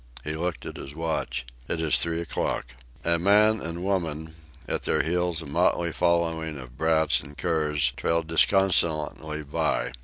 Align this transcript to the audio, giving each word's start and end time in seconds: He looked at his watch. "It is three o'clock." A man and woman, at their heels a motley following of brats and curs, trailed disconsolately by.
He 0.23 0.33
looked 0.33 0.65
at 0.65 0.77
his 0.77 0.95
watch. 0.95 1.45
"It 1.67 1.79
is 1.79 1.99
three 1.99 2.21
o'clock." 2.21 2.65
A 3.05 3.19
man 3.19 3.61
and 3.61 3.83
woman, 3.83 4.33
at 4.67 4.81
their 4.81 5.03
heels 5.03 5.43
a 5.43 5.45
motley 5.45 5.91
following 5.91 6.57
of 6.57 6.75
brats 6.75 7.21
and 7.21 7.37
curs, 7.37 7.93
trailed 7.95 8.25
disconsolately 8.25 9.43
by. 9.43 9.91